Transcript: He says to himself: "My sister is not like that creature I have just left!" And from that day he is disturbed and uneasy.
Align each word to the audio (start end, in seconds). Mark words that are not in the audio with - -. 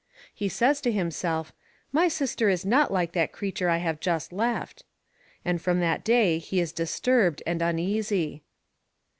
He 0.33 0.49
says 0.49 0.81
to 0.81 0.91
himself: 0.91 1.53
"My 1.91 2.07
sister 2.07 2.49
is 2.49 2.65
not 2.65 2.91
like 2.91 3.11
that 3.11 3.31
creature 3.31 3.69
I 3.69 3.77
have 3.77 3.99
just 3.99 4.33
left!" 4.33 4.83
And 5.45 5.61
from 5.61 5.79
that 5.81 6.03
day 6.03 6.39
he 6.39 6.59
is 6.59 6.71
disturbed 6.71 7.43
and 7.45 7.61
uneasy. 7.61 8.41